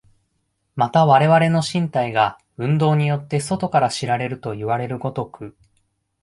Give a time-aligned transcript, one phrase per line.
[0.75, 5.55] また我々の身体が運動によって外から知られるといわれる如く、